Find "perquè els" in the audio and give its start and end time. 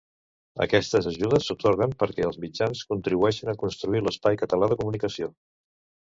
2.03-2.39